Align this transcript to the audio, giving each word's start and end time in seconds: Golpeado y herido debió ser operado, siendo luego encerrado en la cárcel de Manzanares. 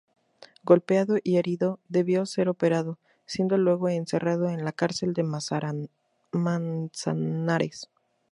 Golpeado 0.63 1.17
y 1.23 1.37
herido 1.37 1.77
debió 1.87 2.25
ser 2.25 2.49
operado, 2.49 2.97
siendo 3.27 3.55
luego 3.59 3.87
encerrado 3.87 4.49
en 4.49 4.65
la 4.65 4.71
cárcel 4.71 5.13
de 5.13 5.23
Manzanares. 6.33 7.87